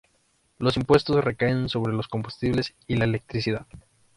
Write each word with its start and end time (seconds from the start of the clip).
Los 0.57 0.77
impuestos 0.77 1.23
recaen 1.23 1.69
sobre 1.69 1.93
los 1.93 2.07
combustible 2.07 2.63
y 2.87 2.95
la 2.95 3.03
electricidad. 3.05 3.67